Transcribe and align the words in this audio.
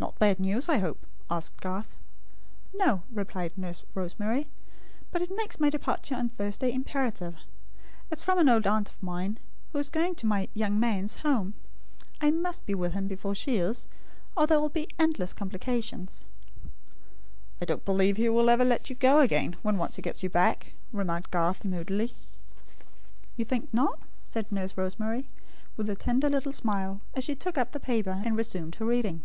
"Not 0.00 0.16
bad 0.20 0.38
news, 0.38 0.68
I 0.68 0.78
hope?" 0.78 1.04
asked 1.28 1.60
Garth. 1.60 1.96
"No," 2.72 3.02
replied 3.12 3.58
Nurse 3.58 3.82
Rosemary; 3.94 4.48
"but 5.10 5.22
it 5.22 5.36
makes 5.36 5.58
my 5.58 5.70
departure 5.70 6.14
on 6.14 6.28
Thursday 6.28 6.72
imperative. 6.72 7.34
It 8.08 8.18
is 8.18 8.22
from 8.22 8.38
an 8.38 8.48
old 8.48 8.64
aunt 8.64 8.88
of 8.88 9.02
mine, 9.02 9.40
who 9.72 9.78
is 9.80 9.88
going 9.90 10.14
to 10.16 10.26
my 10.26 10.48
'young 10.54 10.78
man's' 10.78 11.16
home. 11.26 11.54
I 12.20 12.30
must 12.30 12.64
be 12.64 12.76
with 12.76 12.92
him 12.92 13.08
before 13.08 13.34
she 13.34 13.56
is, 13.56 13.88
or 14.36 14.46
there 14.46 14.60
will 14.60 14.68
be 14.68 14.86
endless 15.00 15.32
complications." 15.34 16.26
"I 17.60 17.64
don't 17.64 17.84
believe 17.84 18.16
he 18.18 18.28
will 18.28 18.50
ever 18.50 18.64
let 18.64 18.88
you 18.88 18.94
go 18.94 19.18
again, 19.18 19.56
when 19.62 19.78
once 19.78 19.96
he 19.96 20.02
gets 20.02 20.22
you 20.22 20.30
back," 20.30 20.74
remarked 20.92 21.32
Garth, 21.32 21.64
moodily. 21.64 22.12
"You 23.36 23.44
think 23.44 23.68
not?" 23.74 23.98
said 24.24 24.52
Nurse 24.52 24.76
Rosemary, 24.76 25.28
with 25.76 25.90
a 25.90 25.96
tender 25.96 26.30
little 26.30 26.52
smile, 26.52 27.00
as 27.16 27.24
she 27.24 27.34
took 27.34 27.58
up 27.58 27.72
the 27.72 27.80
paper, 27.80 28.22
and 28.24 28.36
resumed 28.36 28.76
her 28.76 28.84
reading. 28.84 29.22